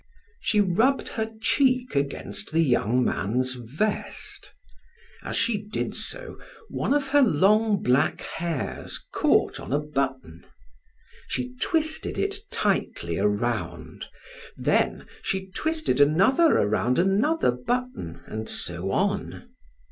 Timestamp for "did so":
5.69-6.39